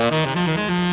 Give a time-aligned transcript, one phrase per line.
[0.00, 0.89] Música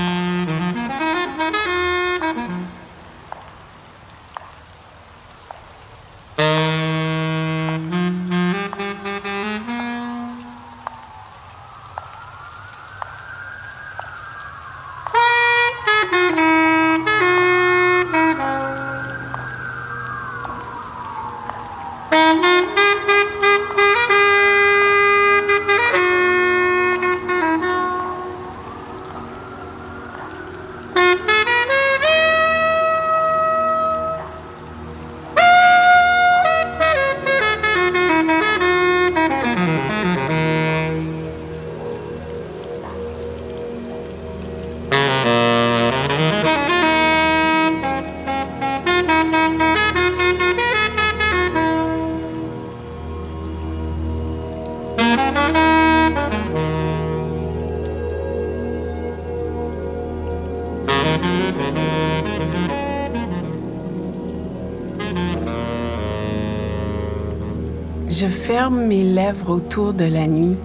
[68.19, 70.57] Je ferme mes lèvres autour de la nuit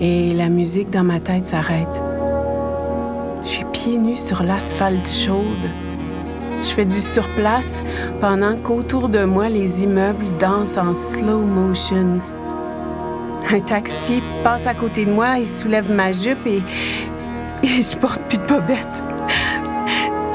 [0.00, 2.02] et la musique dans ma tête s'arrête.
[3.42, 5.70] Je suis pieds nus sur l'asphalte chaude.
[6.62, 7.82] Je fais du surplace
[8.20, 12.18] pendant qu'autour de moi les immeubles dansent en slow motion.
[13.50, 16.58] Un taxi passe à côté de moi et soulève ma jupe et,
[17.62, 19.07] et je porte plus de bobette.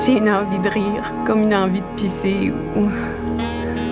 [0.06, 2.90] J'ai une envie de rire, comme une envie de pisser ou...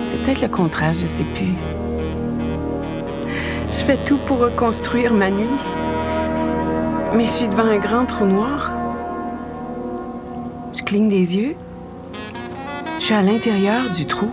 [0.04, 1.54] C'est peut-être le contraire, je sais plus.
[3.70, 5.46] Je fais tout pour reconstruire ma nuit.
[7.14, 8.72] Mais je suis devant un grand trou noir.
[10.74, 11.56] Je cligne des yeux.
[12.98, 14.30] Je suis à l'intérieur du trou.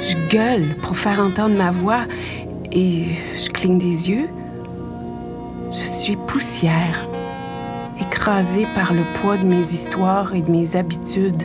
[0.00, 2.06] Je gueule pour faire entendre ma voix
[2.72, 3.04] et
[3.36, 4.28] je cligne des yeux.
[5.70, 7.08] Je suis poussière,
[8.00, 11.42] écrasée par le poids de mes histoires et de mes habitudes.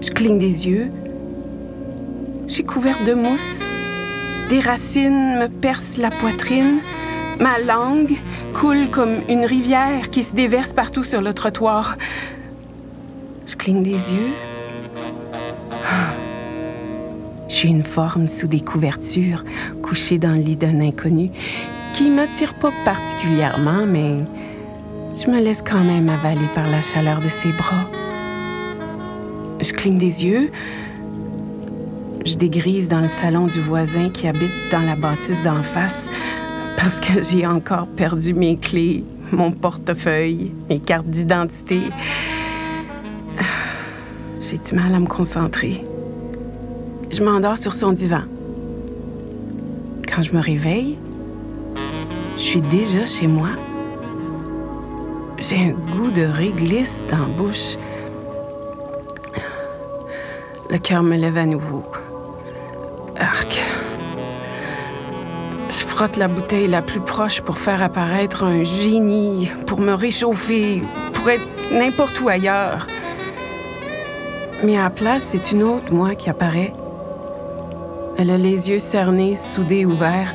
[0.00, 0.90] Je cligne des yeux.
[2.46, 3.60] Je suis couverte de mousse.
[4.48, 6.78] Des racines me percent la poitrine.
[7.38, 8.16] Ma langue
[8.54, 11.96] coule comme une rivière qui se déverse partout sur le trottoir.
[13.46, 14.32] Je cligne des yeux.
[17.48, 19.44] Je suis une forme sous des couvertures,
[19.82, 21.30] couchée dans le lit d'un inconnu,
[21.94, 24.18] qui m'attire pas particulièrement, mais
[25.16, 27.86] je me laisse quand même avaler par la chaleur de ses bras.
[29.60, 30.50] Je cligne des yeux.
[32.24, 36.08] Je dégrise dans le salon du voisin qui habite dans la bâtisse d'en face
[36.76, 41.80] parce que j'ai encore perdu mes clés, mon portefeuille, mes cartes d'identité.
[44.40, 45.84] J'ai du mal à me concentrer.
[47.10, 48.22] Je m'endors sur son divan.
[50.08, 50.98] Quand je me réveille,
[52.36, 53.48] je suis déjà chez moi.
[55.40, 57.76] J'ai un goût de réglisse dans la bouche.
[60.68, 61.82] Le cœur me lève à nouveau.
[63.18, 63.58] Arc.
[65.70, 70.82] Je frotte la bouteille la plus proche pour faire apparaître un génie, pour me réchauffer,
[71.14, 72.86] pour être n'importe où ailleurs.
[74.62, 76.74] Mais à la place, c'est une autre moi qui apparaît.
[78.18, 80.34] Elle a les yeux cernés, soudés, ouverts.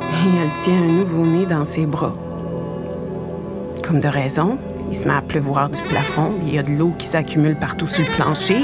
[0.00, 2.14] Et elle tient un nouveau-né dans ses bras.
[3.88, 4.58] Comme de raison,
[4.90, 7.86] il se met à pleuvoir du plafond, il y a de l'eau qui s'accumule partout
[7.86, 8.58] sur le plancher.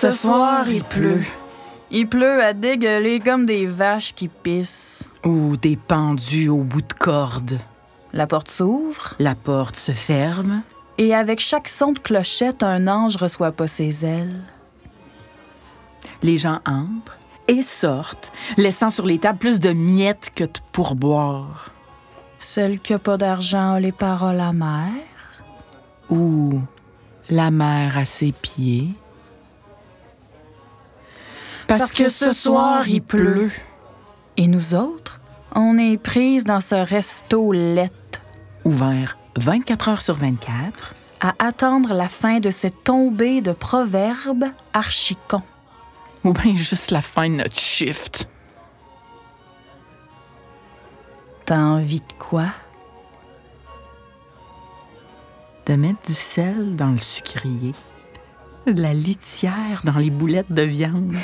[0.00, 1.24] Ce soir, il pleut.
[1.90, 5.08] Il pleut à dégueuler comme des vaches qui pissent.
[5.24, 7.58] Ou des pendus au bout de corde.
[8.12, 9.16] La porte s'ouvre.
[9.18, 10.62] La porte se ferme.
[10.98, 14.40] Et avec chaque son de clochette, un ange reçoit pas ses ailes.
[16.22, 17.18] Les gens entrent
[17.48, 21.72] et sortent, laissant sur les tables plus de miettes que de pourboire.
[22.38, 25.42] Celle qui a pas d'argent a les paroles amères.
[26.08, 26.60] Ou
[27.30, 28.90] la mer à ses pieds.
[31.68, 33.52] Parce, que, ce soir, il pleut.
[34.38, 35.20] Et nous autres,
[35.54, 38.22] on est prises dans ce resto lette.
[38.64, 40.94] Ouvert 24 heures sur 24.
[41.20, 45.42] À attendre la fin de cette tombée de proverbes archicons.
[46.24, 48.28] Ou bien juste la fin de notre shift.
[51.44, 52.46] T'as envie de quoi?
[55.66, 57.72] De mettre du sel dans le sucrier.
[58.66, 61.16] De la litière dans les boulettes de viande.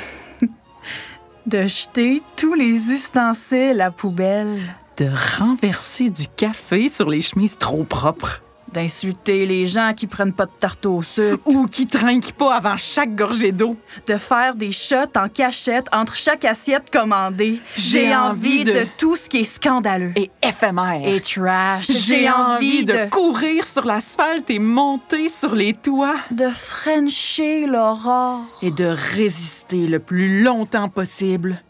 [1.46, 4.61] De jeter tous les ustensiles à poubelle.
[4.96, 5.08] De
[5.38, 8.44] renverser du café sur les chemises trop propres.
[8.74, 11.38] D'insulter les gens qui prennent pas de tarte au sucre.
[11.46, 13.76] Ou qui trinquent pas avant chaque gorgée d'eau.
[14.06, 17.60] De faire des shots en cachette entre chaque assiette commandée.
[17.76, 18.84] J'ai envie de...
[18.98, 20.12] tout ce qui est scandaleux.
[20.16, 21.06] Et éphémère.
[21.06, 21.88] Et trash.
[21.88, 23.08] J'ai envie de...
[23.10, 26.16] courir sur l'asphalte et monter sur les toits.
[26.32, 28.42] De frencher l'aurore.
[28.60, 31.62] Et de résister le plus longtemps possible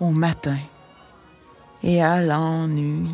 [0.00, 0.56] au matin
[1.82, 3.08] et à l'ennui.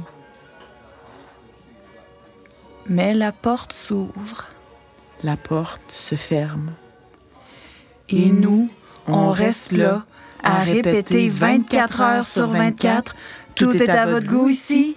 [2.88, 4.48] Mais la porte s'ouvre.
[5.22, 6.72] La porte se ferme.
[8.08, 8.68] Et nous,
[9.06, 10.02] on reste là
[10.42, 13.16] à répéter 24 heures sur 24.
[13.54, 14.96] Tout est à votre goût ici,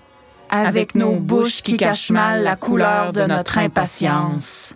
[0.49, 4.75] avec nos bouches qui cachent mal la couleur de notre impatience.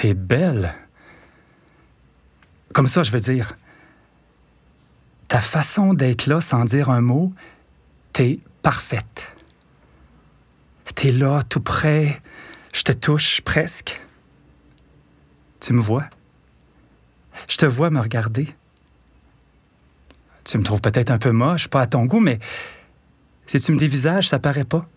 [0.00, 0.74] T'es belle.
[2.72, 3.54] Comme ça, je veux dire.
[5.28, 7.34] Ta façon d'être là sans dire un mot,
[8.14, 9.30] t'es parfaite.
[10.94, 12.22] T'es là, tout près.
[12.72, 14.00] Je te touche presque.
[15.60, 16.08] Tu me vois?
[17.46, 18.48] Je te vois me regarder.
[20.44, 22.38] Tu me trouves peut-être un peu moche, pas à ton goût, mais
[23.44, 24.88] si tu me dévisages, ça paraît pas.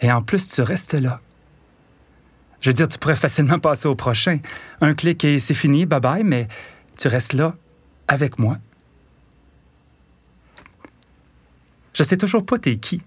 [0.00, 1.20] Et en plus, tu restes là.
[2.60, 4.38] Je veux dire, tu pourrais facilement passer au prochain.
[4.80, 6.48] Un clic et c'est fini, bye bye, mais
[6.98, 7.54] tu restes là
[8.08, 8.58] avec moi.
[11.94, 13.02] Je sais toujours pas t'es qui.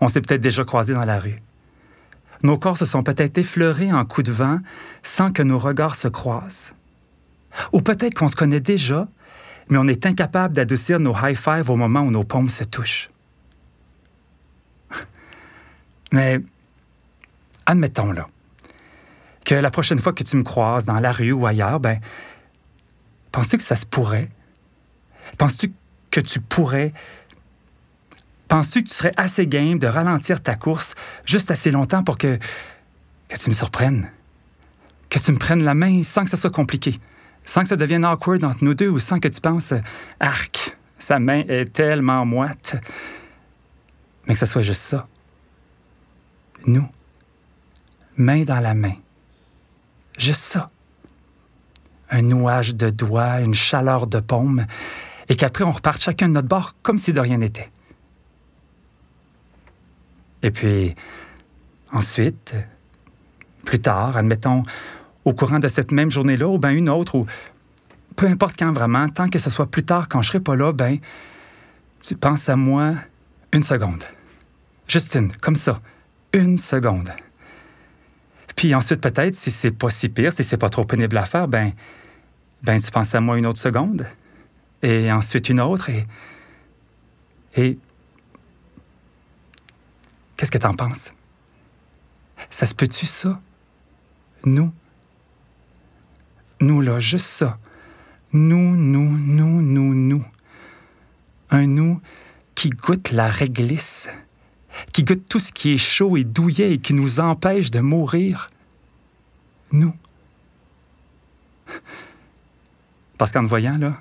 [0.00, 1.38] On s'est peut-être déjà croisés dans la rue.
[2.42, 4.58] Nos corps se sont peut-être effleurés en coups de vent
[5.02, 6.72] sans que nos regards se croisent.
[7.72, 9.08] Ou peut-être qu'on se connaît déjà,
[9.68, 13.10] mais on est incapable d'adoucir nos high-fives au moment où nos paumes se touchent.
[16.12, 16.40] Mais
[17.66, 18.26] admettons là,
[19.44, 22.00] que la prochaine fois que tu me croises dans la rue ou ailleurs, ben,
[23.32, 24.28] penses-tu que ça se pourrait?
[25.38, 25.72] Penses-tu
[26.10, 26.92] que tu pourrais?
[28.48, 30.94] Penses-tu que tu serais assez game de ralentir ta course
[31.24, 32.38] juste assez longtemps pour que,
[33.28, 34.10] que tu me surprennes?
[35.10, 36.98] Que tu me prennes la main sans que ça soit compliqué?
[37.44, 39.74] Sans que ça devienne awkward entre nous deux ou sans que tu penses
[40.20, 42.76] Arc, sa main est tellement moite.
[44.26, 45.06] Mais que ce soit juste ça.
[46.66, 46.88] Nous
[48.16, 48.94] main dans la main.
[50.18, 50.70] Juste ça.
[52.10, 54.66] Un nouage de doigts, une chaleur de paume,
[55.28, 57.70] et qu'après on reparte chacun de notre bord comme si de rien n'était.
[60.42, 60.94] Et puis,
[61.90, 62.54] ensuite,
[63.64, 64.62] plus tard, admettons,
[65.24, 67.26] au courant de cette même journée-là, ou bien une autre, ou
[68.14, 70.72] peu importe quand vraiment, tant que ce soit plus tard quand je serai pas là,
[70.72, 70.98] ben,
[72.02, 72.94] tu penses à moi
[73.52, 74.04] une seconde.
[74.86, 75.80] Juste une, comme ça,
[76.34, 77.10] une seconde.
[78.56, 81.48] Puis ensuite, peut-être, si c'est pas si pire, si c'est pas trop pénible à faire,
[81.48, 81.72] ben,
[82.62, 84.06] ben tu penses à moi une autre seconde,
[84.82, 86.06] et ensuite une autre, et.
[87.56, 87.78] Et.
[90.36, 91.12] Qu'est-ce que t'en penses?
[92.50, 93.40] Ça se peut-tu, ça?
[94.44, 94.72] Nous?
[96.60, 97.58] Nous, là, juste ça.
[98.32, 100.24] Nous, nous, nous, nous, nous.
[101.50, 102.00] Un nous
[102.54, 104.08] qui goûte la réglisse
[104.92, 108.50] qui goûte tout ce qui est chaud et douillet et qui nous empêche de mourir.
[109.72, 109.94] Nous.
[113.18, 114.00] Parce qu'en me voyant, là,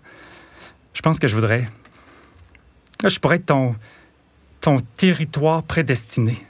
[0.93, 1.69] je pense que je voudrais.
[3.05, 3.75] Je pourrais être ton,
[4.61, 6.45] ton territoire prédestiné,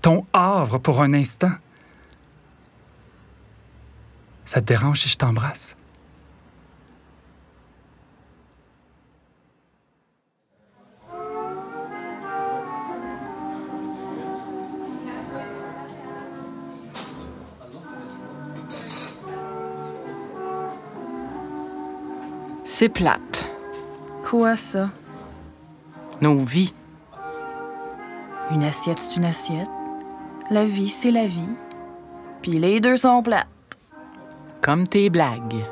[0.00, 1.52] ton havre pour un instant.
[4.44, 5.76] Ça te dérange si je t'embrasse?
[22.74, 23.46] C'est plate.
[24.24, 24.88] Quoi ça?
[26.22, 26.74] Nos vies.
[28.50, 29.68] Une assiette, c'est une assiette.
[30.48, 31.54] La vie, c'est la vie.
[32.40, 33.46] Puis les deux sont plates.
[34.62, 35.62] Comme tes blagues.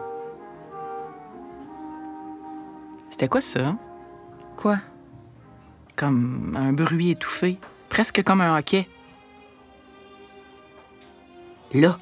[3.09, 3.77] C'était quoi ça?
[4.59, 4.77] Quoi?
[5.97, 7.59] Comme un bruit étouffé.
[7.89, 8.87] Presque comme un hoquet.
[11.73, 11.97] Là.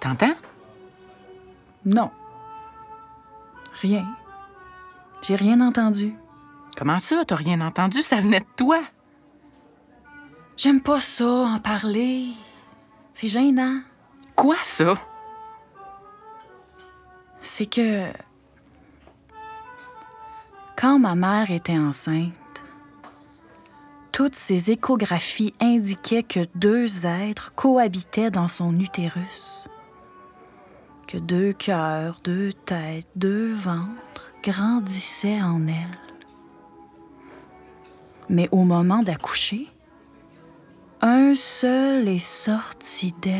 [0.00, 0.36] T'entends?
[1.86, 2.10] Non.
[3.80, 4.06] Rien.
[5.22, 6.14] J'ai rien entendu.
[6.76, 8.02] Comment ça, t'as rien entendu?
[8.02, 8.80] Ça venait de toi.
[10.56, 12.28] J'aime pas ça, en parler.
[13.12, 13.80] C'est gênant.
[14.34, 14.94] Quoi ça?
[17.40, 18.12] C'est que.
[20.76, 22.64] Quand ma mère était enceinte,
[24.12, 29.65] toutes ses échographies indiquaient que deux êtres cohabitaient dans son utérus.
[31.06, 36.00] Que deux cœurs, deux têtes, deux ventres grandissaient en elle.
[38.28, 39.68] Mais au moment d'accoucher,
[41.00, 43.36] un seul est sorti d'elle.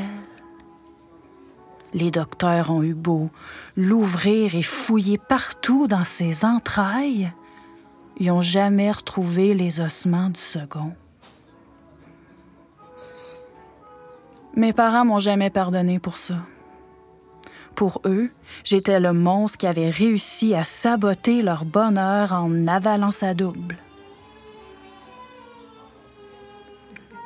[1.92, 3.30] Les docteurs ont eu beau
[3.76, 7.32] l'ouvrir et fouiller partout dans ses entrailles.
[8.18, 10.94] Ils n'ont jamais retrouvé les ossements du second.
[14.54, 16.36] Mes parents m'ont jamais pardonné pour ça.
[17.76, 18.30] Pour eux,
[18.64, 23.76] j'étais le monstre qui avait réussi à saboter leur bonheur en avalant sa double.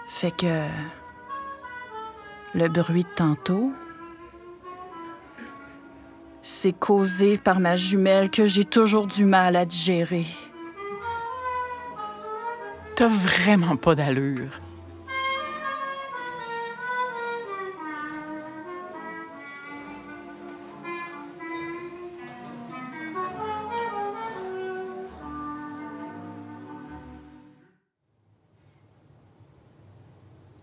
[0.08, 0.66] Fait que
[2.54, 3.72] le bruit de tantôt,
[6.42, 10.26] c'est causé par ma jumelle que j'ai toujours du mal à digérer.
[12.96, 14.60] T'as vraiment pas d'allure.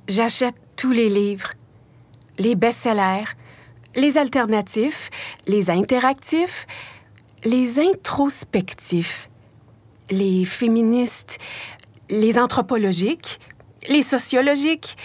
[0.07, 1.51] J'achète tous les livres,
[2.37, 3.25] les best-sellers,
[3.93, 5.09] les alternatifs,
[5.47, 6.65] les interactifs,
[7.43, 9.29] les introspectifs,
[10.09, 11.39] les féministes,
[12.09, 13.41] les anthropologiques,
[13.89, 14.95] les sociologiques,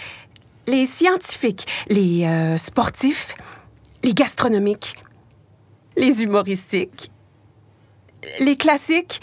[0.67, 3.35] les scientifiques, les euh, sportifs,
[4.03, 4.95] les gastronomiques,
[5.97, 7.11] les humoristiques,
[8.39, 9.19] les classiques,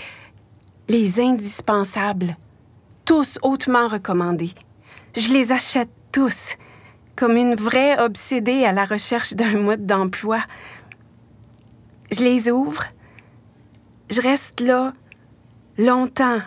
[0.90, 2.37] les indispensables,
[3.06, 4.52] tous hautement recommandés.
[5.17, 6.57] Je les achète tous,
[7.17, 10.40] comme une vraie obsédée à la recherche d'un mode d'emploi.
[12.12, 12.85] Je les ouvre.
[14.09, 14.93] Je reste là
[15.79, 16.40] longtemps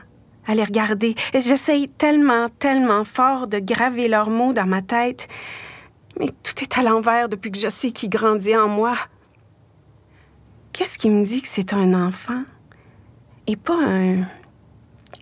[0.46, 1.16] à les regarder.
[1.34, 5.28] J'essaye tellement, tellement fort de graver leurs mots dans ma tête.
[6.20, 8.96] Mais tout est à l'envers depuis que je sais qu'il grandit en moi.
[10.72, 12.44] Qu'est-ce qui me dit que c'est un enfant?
[13.48, 14.24] Et pas un,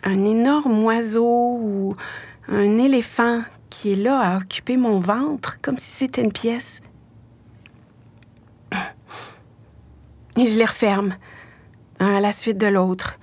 [0.03, 1.95] un énorme oiseau ou
[2.47, 6.81] un éléphant qui est là à occuper mon ventre comme si c'était une pièce.
[10.37, 11.15] Et je les referme,
[11.99, 13.19] un à la suite de l'autre.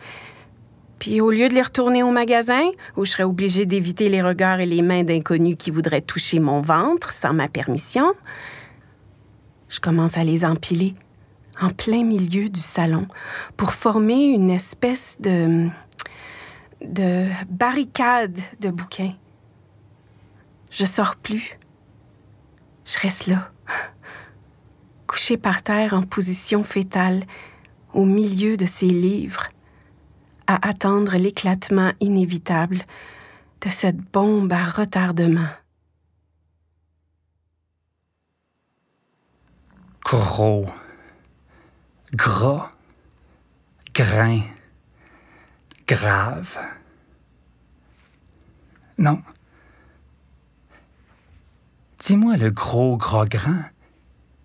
[0.99, 2.63] Puis au lieu de les retourner au magasin,
[2.97, 6.61] où je serais obligée d'éviter les regards et les mains d'inconnus qui voudraient toucher mon
[6.61, 8.13] ventre sans ma permission,
[9.69, 10.95] je commence à les empiler
[11.61, 13.07] en plein milieu du salon
[13.57, 15.69] pour former une espèce de
[16.83, 19.15] de barricade de bouquins.
[20.71, 21.59] Je sors plus.
[22.85, 23.51] Je reste là,
[25.07, 27.25] couché par terre en position fétale,
[27.93, 29.47] au milieu de ces livres,
[30.47, 32.79] à attendre l'éclatement inévitable
[33.61, 35.49] de cette bombe à retardement.
[40.05, 40.65] Gros,
[42.15, 42.73] gras,
[43.95, 44.41] grain,
[45.89, 46.59] grave.
[48.99, 49.23] Non.
[51.99, 53.65] Dis-moi le gros gras grain.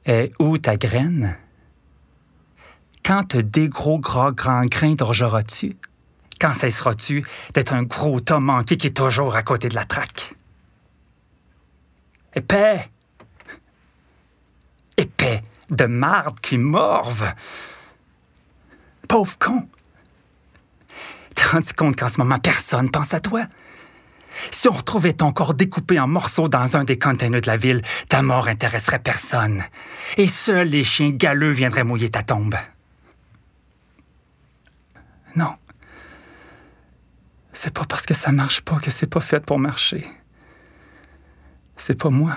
[0.05, 1.37] est où ta graine?
[3.05, 5.75] Quand te des gros gras grands grains t'orgeras-tu?
[6.39, 10.35] Quand cesseras-tu d'être un gros tas manqué qui est toujours à côté de la traque?
[12.33, 12.89] Épais!
[14.97, 17.33] Épais de marde qui morve!
[19.07, 19.67] Pauvre con!
[21.35, 23.45] T'es rendu compte qu'en ce moment, personne pense à toi?
[24.51, 27.81] Si on retrouvait ton corps découpé en morceaux dans un des containers de la ville,
[28.09, 29.63] ta mort intéresserait personne.
[30.17, 32.55] Et seuls les chiens galeux viendraient mouiller ta tombe.
[35.35, 35.55] Non.
[37.53, 40.05] C'est pas parce que ça marche pas que c'est pas fait pour marcher.
[41.77, 42.35] C'est pas moi.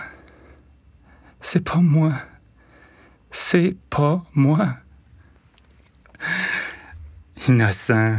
[1.40, 2.12] C'est pas moi.
[3.30, 4.68] C'est pas moi.
[7.48, 8.16] Innocent.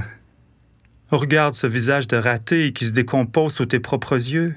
[1.10, 4.56] Regarde ce visage de raté qui se décompose sous tes propres yeux.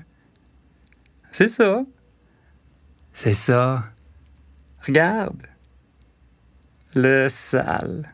[1.32, 1.84] C'est ça.
[3.12, 3.84] C'est ça.
[4.84, 5.46] Regarde.
[6.94, 8.12] Le sale.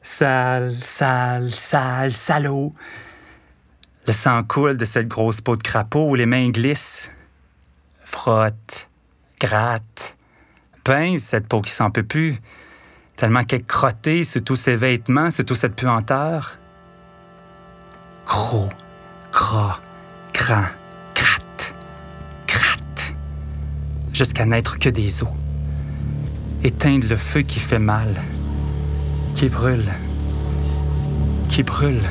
[0.00, 2.74] Sale, sale, sale, salaud.
[4.06, 7.10] Le sang coule de cette grosse peau de crapaud où les mains glissent.
[8.04, 8.90] Frotte,
[9.40, 10.16] gratte,
[10.84, 12.36] pince cette peau qui s'en peut plus,
[13.16, 16.58] tellement qu'elle est crottée sous tous ses vêtements, sous toute cette puanteur.
[18.26, 18.68] Gros,
[19.32, 19.80] gras,
[20.32, 20.66] grand,
[21.14, 21.74] gratte,
[22.46, 23.14] gratte,
[24.12, 25.28] jusqu'à n'être que des os.
[26.62, 28.14] Éteindre le feu qui fait mal,
[29.34, 29.92] qui brûle,
[31.48, 32.02] qui brûle.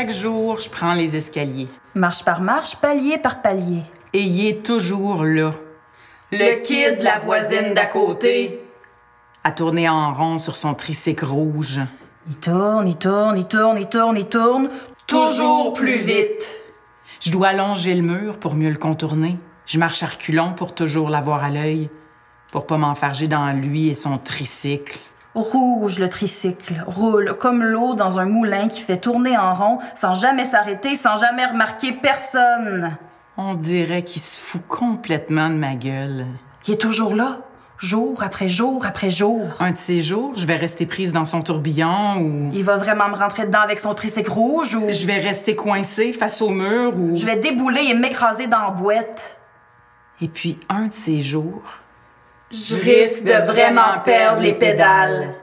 [0.00, 1.68] Chaque jour, je prends les escaliers.
[1.94, 3.82] Marche par marche, palier par palier.
[4.14, 5.50] Et il est toujours là.
[6.32, 8.64] Le kid, la voisine d'à côté.
[9.44, 11.80] À tourner en rond sur son tricycle rouge.
[12.28, 14.70] Il tourne, il tourne, il tourne, il tourne, il tourne.
[15.06, 16.62] Toujours plus vite.
[17.20, 19.36] Je dois allonger le mur pour mieux le contourner.
[19.66, 21.90] Je marche à reculons pour toujours l'avoir à l'œil.
[22.52, 24.98] Pour pas m'enfarger dans lui et son tricycle.
[25.34, 30.12] Rouge, le tricycle, roule comme l'eau dans un moulin qui fait tourner en rond sans
[30.12, 32.96] jamais s'arrêter, sans jamais remarquer personne.
[33.36, 36.26] On dirait qu'il se fout complètement de ma gueule.
[36.66, 37.38] Il est toujours là,
[37.78, 39.46] jour après jour après jour.
[39.60, 43.08] Un de ces jours, je vais rester prise dans son tourbillon ou Il va vraiment
[43.08, 46.98] me rentrer dedans avec son tricycle rouge ou je vais rester coincée face au mur
[46.98, 49.40] ou je vais débouler et m'écraser dans la boîte.
[50.20, 51.79] Et puis un de ces jours,
[52.50, 55.34] Je risque de vraiment perdre les pédales.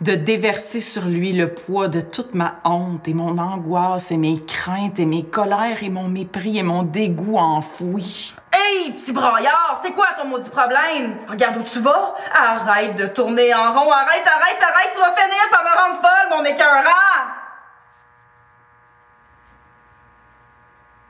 [0.00, 4.42] de déverser sur lui le poids de toute ma honte et mon angoisse et mes
[4.42, 8.34] craintes et mes colères et mon mépris et mon dégoût enfoui.
[8.50, 11.16] Hey, petit braillard, c'est quoi ton maudit problème?
[11.28, 12.14] Regarde où tu vas.
[12.34, 13.90] Arrête de tourner en rond.
[13.90, 14.90] Arrête, arrête, arrête.
[14.94, 17.26] Tu vas finir par me rendre folle, mon écœurant.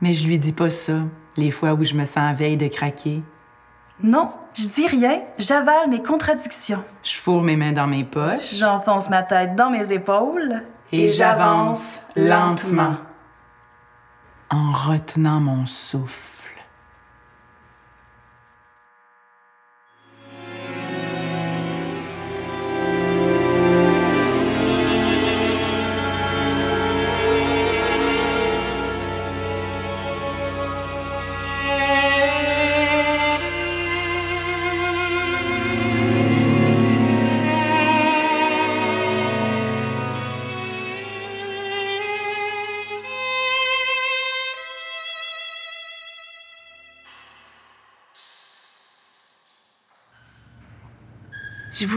[0.01, 0.93] Mais je lui dis pas ça,
[1.37, 3.21] les fois où je me sens veille de craquer.
[4.03, 5.21] Non, je dis rien.
[5.37, 6.83] J'avale mes contradictions.
[7.03, 10.61] Je fourre mes mains dans mes poches J'enfonce ma tête dans mes épaules.
[10.91, 12.95] et j'avance lentement
[14.49, 16.40] en retenant mon souffle.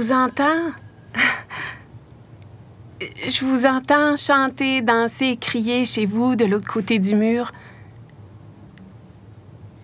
[0.05, 0.73] Vous entends?
[3.01, 7.53] Je vous entends chanter, danser, crier chez vous de l'autre côté du mur.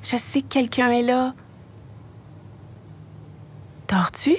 [0.03, 1.33] Je sais que quelqu'un est là.
[3.89, 4.37] Dors-tu?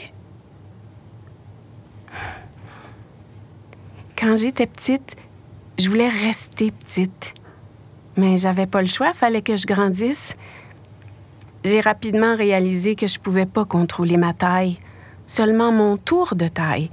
[4.15, 5.15] Quand j'étais petite,
[5.79, 7.33] je voulais rester petite.
[8.17, 10.37] Mais j'avais pas le choix, fallait que je grandisse.
[11.63, 14.79] J'ai rapidement réalisé que je pouvais pas contrôler ma taille,
[15.31, 16.91] seulement mon tour de taille.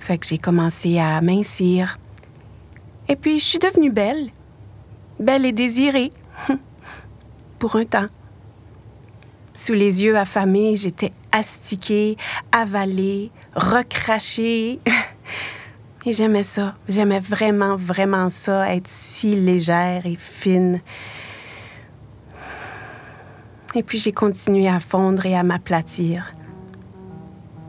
[0.00, 1.98] Fait que j'ai commencé à mincir.
[3.08, 4.30] Et puis je suis devenue belle.
[5.20, 6.12] Belle et désirée.
[7.60, 8.08] Pour un temps.
[9.54, 12.16] Sous les yeux affamés, j'étais astiquée,
[12.50, 14.80] avalée, recrachée.
[16.06, 16.76] Et j'aimais ça.
[16.88, 20.80] J'aimais vraiment, vraiment ça, être si légère et fine.
[23.74, 26.32] Et puis j'ai continué à fondre et à m'aplatir.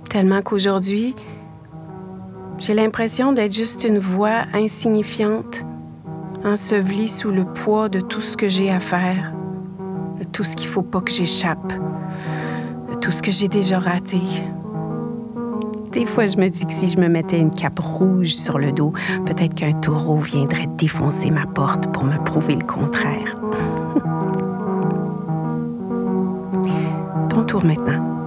[0.09, 1.15] Tellement qu'aujourd'hui,
[2.57, 5.67] j'ai l'impression d'être juste une voix insignifiante,
[6.43, 9.31] ensevelie sous le poids de tout ce que j'ai à faire,
[10.19, 11.71] de tout ce qu'il faut pas que j'échappe,
[12.91, 14.19] de tout ce que j'ai déjà raté.
[15.91, 18.71] Des fois, je me dis que si je me mettais une cape rouge sur le
[18.71, 18.93] dos,
[19.27, 23.39] peut-être qu'un taureau viendrait défoncer ma porte pour me prouver le contraire.
[27.29, 28.18] Ton tour maintenant.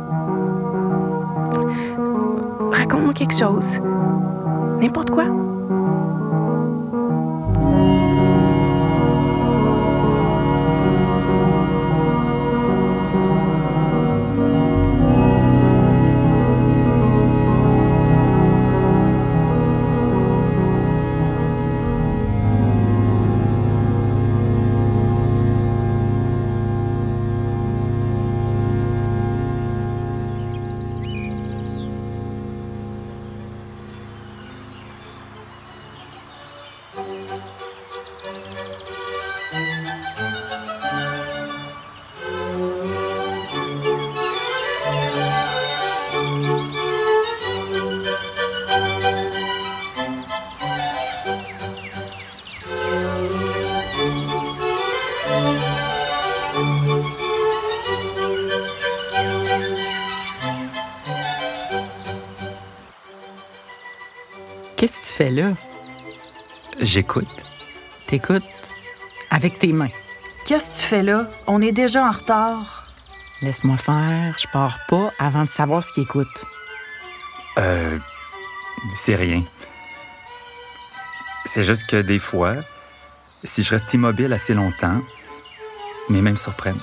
[2.92, 3.80] Raconte-moi quelque chose.
[4.78, 5.41] N'importe quoi.
[65.22, 65.52] Fais là?
[66.80, 67.44] J'écoute.
[68.06, 68.42] T'écoutes?
[69.30, 69.94] Avec tes mains.
[70.44, 71.30] Qu'est-ce que tu fais là?
[71.46, 72.90] On est déjà en retard.
[73.40, 76.44] Laisse-moi faire, je pars pas avant de savoir ce qu'il écoute.
[77.58, 77.98] Euh.
[78.96, 79.44] C'est rien.
[81.44, 82.56] C'est juste que des fois,
[83.44, 85.00] si je reste immobile assez longtemps,
[86.08, 86.82] mes mains me surprennent.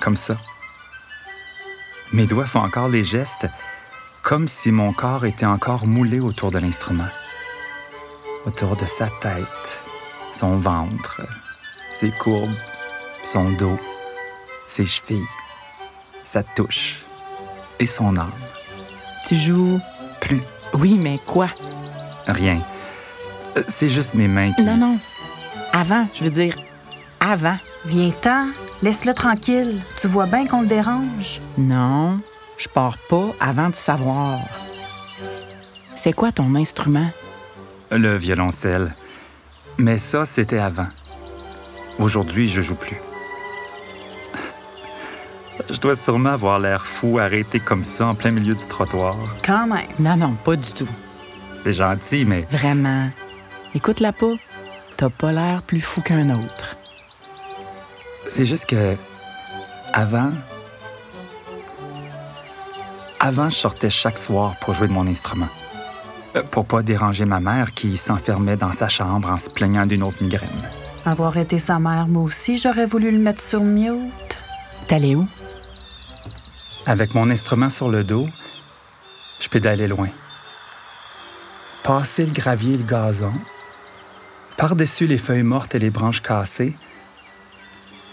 [0.00, 0.38] Comme ça.
[2.14, 3.46] Mes doigts font encore les gestes
[4.22, 7.08] comme si mon corps était encore moulé autour de l'instrument.
[8.46, 9.80] Autour de sa tête,
[10.32, 11.20] son ventre,
[11.92, 12.54] ses courbes,
[13.22, 13.78] son dos,
[14.66, 15.26] ses chevilles,
[16.24, 17.02] sa touche
[17.78, 18.32] et son âme.
[19.26, 19.78] Tu joues.
[20.20, 20.40] Plus
[20.74, 21.48] Oui, mais quoi?
[22.26, 22.60] rien.
[23.56, 24.62] Euh, C'est juste mes mains qui...
[24.62, 24.98] Non, non.
[25.72, 26.56] Avant, je veux dire.
[27.20, 27.56] Avant.
[27.86, 28.48] Viens-t'en,
[28.82, 29.80] laisse-le tranquille.
[30.00, 31.40] Tu vois bien qu'on le dérange.
[31.58, 32.20] Non,
[32.58, 34.38] je pars pas avant de savoir.
[35.96, 37.10] C'est quoi ton instrument?
[37.90, 38.94] Le violoncelle.
[39.78, 40.86] Mais ça, c'était avant.
[41.98, 42.96] Aujourd'hui, je joue plus.
[45.70, 49.16] Je dois sûrement avoir l'air fou arrêté comme ça en plein milieu du trottoir.
[49.44, 49.86] Quand même.
[49.98, 50.88] Non, non, pas du tout.
[51.56, 53.10] C'est gentil, mais Vraiment.
[53.74, 54.34] Écoute-la pas.
[54.96, 56.76] T'as pas l'air plus fou qu'un autre.
[58.26, 58.94] c'est juste que
[59.92, 60.30] avant,
[63.18, 65.48] avant, je sortais chaque soir pour jouer de mon instrument.
[66.36, 70.02] Euh, Pour pas déranger ma mère qui s'enfermait dans sa chambre en se plaignant d'une
[70.02, 70.48] autre migraine.
[71.04, 74.38] Avoir été sa mère, moi aussi, j'aurais voulu le mettre sur mute.
[74.86, 75.26] T'allais où?
[76.86, 78.28] Avec mon instrument sur le dos,
[79.40, 80.08] je pédalais loin.
[81.82, 83.32] Passer le gravier et le gazon,
[84.56, 86.76] par-dessus les feuilles mortes et les branches cassées,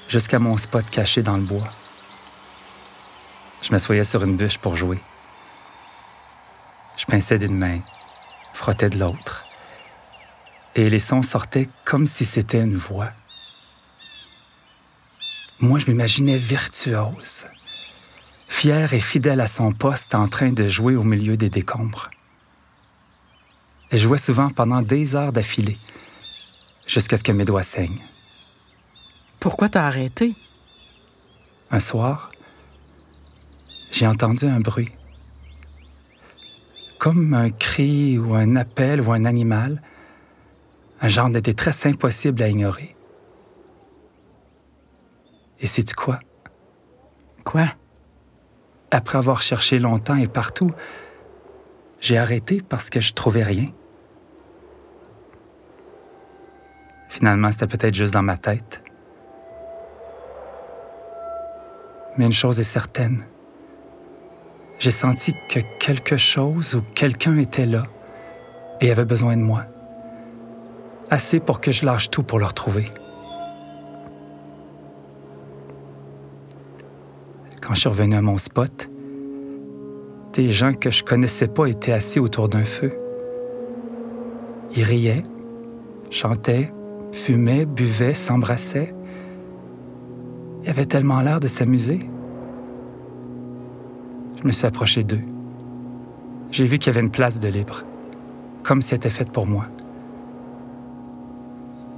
[0.08, 1.68] jusqu'à mon spot caché dans le bois.
[3.62, 5.00] Je m'assoyais sur une bûche pour jouer.
[6.96, 7.80] Je pinçais d'une main,
[8.58, 9.46] frottais de l'autre,
[10.76, 13.12] et les sons sortaient comme si c'était une voix.
[15.60, 17.46] Moi, je m'imaginais virtuose
[18.48, 22.10] fier et fidèle à son poste en train de jouer au milieu des décombres.
[23.92, 25.78] Elle jouait souvent pendant des heures d'affilée,
[26.88, 28.02] jusqu'à ce que mes doigts saignent.
[29.40, 30.34] Pourquoi t'as arrêté?
[31.70, 32.32] Un soir,
[33.92, 34.90] j'ai entendu un bruit.
[37.00, 39.82] Comme un cri ou un appel ou un animal,
[41.02, 42.96] un genre de détresse impossible à ignorer.
[45.60, 46.20] Et sais-tu quoi?
[47.44, 47.68] Quoi?
[48.92, 50.72] Après avoir cherché longtemps et partout,
[52.00, 53.72] j'ai arrêté parce que je trouvais rien.
[57.10, 58.84] Finalement, c'était peut-être juste dans ma tête.
[62.18, 63.26] Mais une chose est certaine.
[64.80, 67.84] J'ai senti que quelque chose ou quelqu'un était là
[68.80, 69.64] et avait besoin de moi.
[71.10, 72.92] Assez pour que je lâche tout pour le retrouver.
[77.62, 78.90] Quand je suis revenu à mon spot,
[80.34, 82.92] des gens que je connaissais pas étaient assis autour d'un feu.
[84.76, 85.24] Ils riaient,
[86.12, 86.72] chantaient,
[87.12, 88.94] fumaient, buvaient, s'embrassaient.
[90.64, 92.00] Ils avaient tellement l'air de s'amuser.
[94.40, 95.22] Je me suis approché d'eux.
[96.52, 97.84] J'ai vu qu'il y avait une place de libre,
[98.64, 99.66] comme si elle était faite pour moi.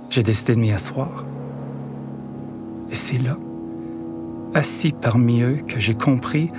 [0.09, 1.25] J'ai décidé de m'y asseoir.
[2.89, 3.37] Et c'est là,
[4.55, 6.51] assis parmi eux, que j'ai compris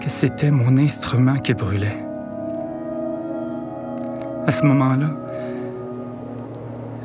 [0.00, 2.04] que c'était mon instrument qui brûlait.
[4.46, 5.10] À ce moment-là,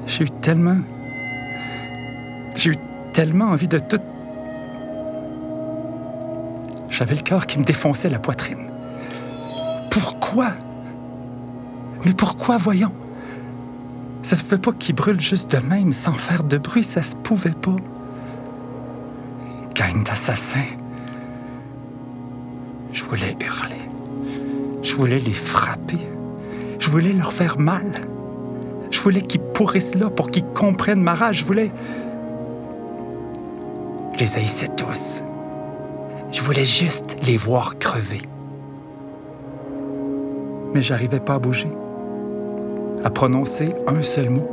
[0.08, 0.78] j'ai eu tellement...
[2.56, 2.78] J'ai eu
[3.14, 4.02] tellement envie de tout...
[6.98, 8.72] J'avais le cœur qui me défonçait la poitrine.
[9.92, 10.48] pourquoi?
[12.04, 12.92] Mais pourquoi, voyons?
[14.24, 17.16] Ça se fait pas qu'il brûle juste de même sans faire de bruit, ça se
[17.16, 17.76] pouvait pas.
[19.76, 20.74] Gang d'assassins.
[22.92, 23.76] Je voulais hurler.
[24.82, 26.00] Je voulais les frapper.
[26.80, 27.92] Je voulais leur faire mal.
[28.90, 31.42] Je voulais qu'ils pourrissent là pour qu'ils comprennent ma rage.
[31.42, 31.72] Je voulais.
[34.16, 35.22] Je les haïssais tous.
[36.32, 38.22] Je voulais juste les voir crever.
[40.74, 41.72] Mais j'arrivais pas à bouger,
[43.04, 44.48] à prononcer un seul mot.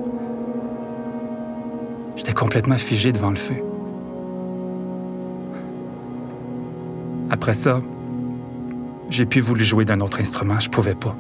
[2.16, 3.56] J'étais complètement figé devant le feu.
[7.30, 7.80] Après ça,
[9.10, 11.16] j'ai pu voulu jouer d'un autre instrument, je pouvais pas.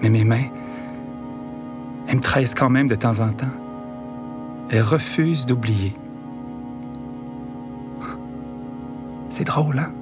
[0.00, 0.48] Mais mes mains,
[2.08, 3.46] elles me trahissent quand même de temps en temps.
[4.70, 5.94] Elles refusent d'oublier.
[9.36, 9.92] C'est drôle, hein?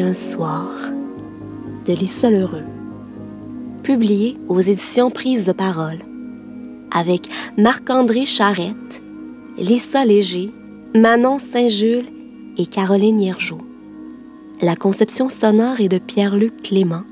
[0.00, 0.70] Un soir
[1.84, 2.64] de Lisa Lheureux,
[3.82, 5.98] publié aux éditions Prise de parole,
[6.90, 7.28] avec
[7.58, 9.02] Marc-André Charrette,
[9.58, 10.50] Lisa Léger,
[10.94, 12.06] Manon Saint-Jules
[12.56, 13.58] et Caroline Hiergeau.
[14.62, 17.02] La conception sonore est de Pierre-Luc Clément,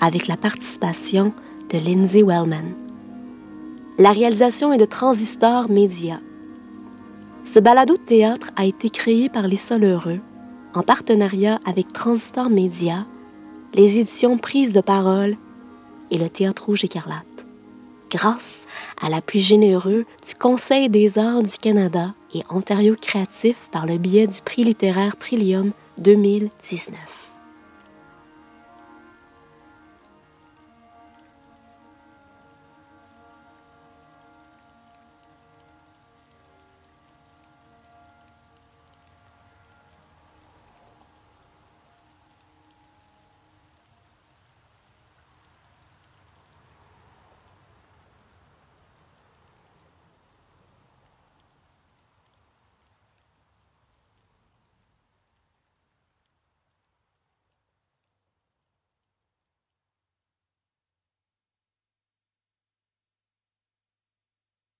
[0.00, 1.32] avec la participation
[1.70, 2.74] de Lindsay Wellman.
[3.98, 6.20] La réalisation est de Transistor Média.
[7.42, 10.20] Ce balado de théâtre a été créé par Lisa Lheureux
[10.74, 13.06] en partenariat avec Transistor Média,
[13.74, 15.36] les éditions Prises de parole
[16.10, 17.46] et le Théâtre Rouge Écarlate,
[18.10, 18.66] grâce
[19.00, 24.26] à l'appui généreux du Conseil des arts du Canada et Ontario Créatif par le biais
[24.26, 27.21] du prix littéraire Trillium 2019.